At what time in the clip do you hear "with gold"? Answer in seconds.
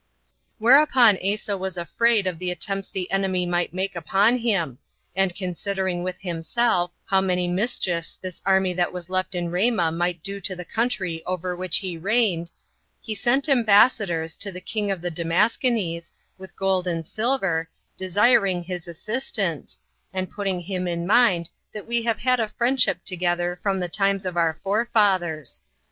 16.35-16.87